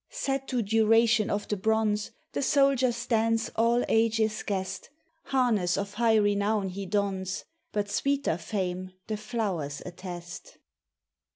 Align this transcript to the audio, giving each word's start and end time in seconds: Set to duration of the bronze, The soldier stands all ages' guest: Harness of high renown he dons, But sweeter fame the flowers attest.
Set 0.09 0.47
to 0.47 0.63
duration 0.63 1.29
of 1.29 1.47
the 1.47 1.55
bronze, 1.55 2.09
The 2.31 2.41
soldier 2.41 2.91
stands 2.91 3.51
all 3.55 3.85
ages' 3.87 4.41
guest: 4.41 4.89
Harness 5.25 5.77
of 5.77 5.93
high 5.93 6.15
renown 6.15 6.69
he 6.69 6.87
dons, 6.87 7.45
But 7.71 7.87
sweeter 7.87 8.37
fame 8.39 8.93
the 9.05 9.17
flowers 9.17 9.79
attest. 9.85 10.57